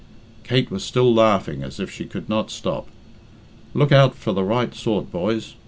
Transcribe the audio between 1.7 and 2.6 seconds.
if she could not